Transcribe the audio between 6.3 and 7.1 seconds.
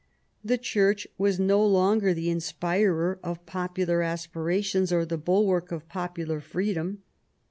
freedom.